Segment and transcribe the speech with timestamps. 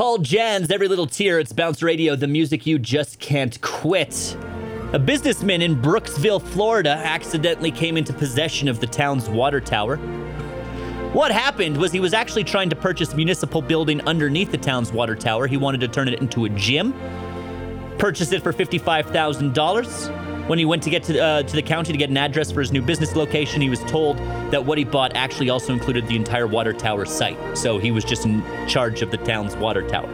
[0.00, 1.38] Paul Janz Every Little Tear.
[1.40, 4.34] It's Bounce Radio, the music you just can't quit.
[4.94, 9.98] A businessman in Brooksville, Florida, accidentally came into possession of the town's water tower.
[11.12, 15.14] What happened was he was actually trying to purchase municipal building underneath the town's water
[15.14, 15.46] tower.
[15.46, 16.94] He wanted to turn it into a gym,
[17.98, 20.29] purchased it for $55,000.
[20.50, 22.58] When he went to get to, uh, to the county to get an address for
[22.58, 24.18] his new business location, he was told
[24.50, 27.38] that what he bought actually also included the entire water tower site.
[27.56, 30.10] So he was just in charge of the town's water tower.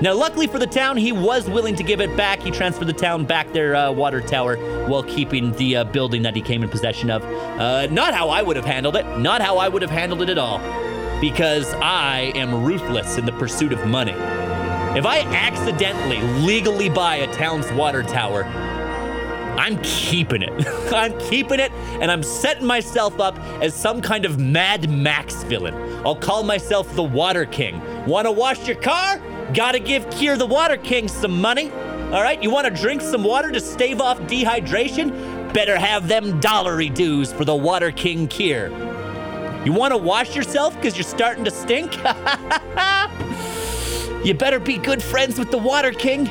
[0.00, 2.40] Now, luckily for the town, he was willing to give it back.
[2.40, 6.34] He transferred the town back their uh, water tower while keeping the uh, building that
[6.34, 7.22] he came in possession of.
[7.22, 9.18] Uh, not how I would have handled it.
[9.18, 10.60] Not how I would have handled it at all.
[11.20, 14.14] Because I am ruthless in the pursuit of money.
[14.96, 18.44] If I accidentally legally buy a town's water tower,
[19.58, 20.68] I'm keeping it.
[20.92, 25.74] I'm keeping it, and I'm setting myself up as some kind of Mad Max villain.
[26.06, 27.82] I'll call myself the Water King.
[28.06, 29.20] Want to wash your car?
[29.52, 31.72] Gotta give Kier the Water King some money.
[31.72, 35.52] All right, you want to drink some water to stave off dehydration?
[35.52, 38.70] Better have them dollary dues for the Water King Kier.
[39.66, 41.96] You want to wash yourself because you're starting to stink?
[44.24, 46.30] you better be good friends with the Water King.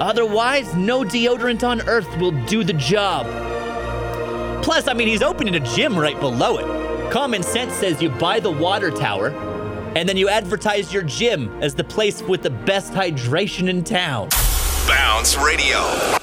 [0.00, 3.26] Otherwise, no deodorant on earth will do the job.
[4.62, 7.12] Plus, I mean, he's opening a gym right below it.
[7.12, 9.28] Common sense says you buy the water tower
[9.96, 14.28] and then you advertise your gym as the place with the best hydration in town.
[14.86, 16.15] Bounce Radio.